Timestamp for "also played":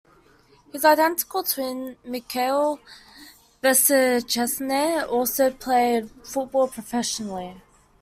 5.07-6.09